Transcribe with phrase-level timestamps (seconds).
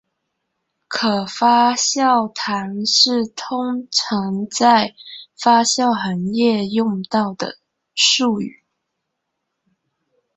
[0.87, 4.95] 可发酵糖是通常在
[5.39, 7.59] 发酵行业用到的
[7.93, 8.63] 术语。